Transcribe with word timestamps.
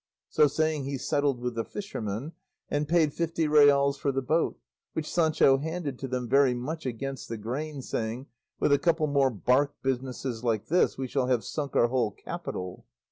So 0.29 0.47
saying 0.47 0.85
he 0.85 0.97
settled 0.97 1.39
with 1.41 1.53
the 1.53 1.63
fishermen, 1.63 2.31
and 2.69 2.87
paid 2.87 3.13
fifty 3.13 3.47
reals 3.47 3.99
for 3.99 4.11
the 4.11 4.23
boat, 4.23 4.57
which 4.93 5.07
Sancho 5.07 5.59
handed 5.59 5.99
to 5.99 6.07
them 6.07 6.27
very 6.27 6.55
much 6.55 6.87
against 6.87 7.29
the 7.29 7.37
grain, 7.37 7.83
saying, 7.83 8.25
"With 8.59 8.73
a 8.73 8.79
couple 8.79 9.05
more 9.05 9.29
bark 9.29 9.75
businesses 9.83 10.43
like 10.43 10.69
this 10.69 10.97
we 10.97 11.05
shall 11.07 11.27
have 11.27 11.43
sunk 11.45 11.75
our 11.75 11.89
whole 11.89 12.09
capital." 12.13 12.87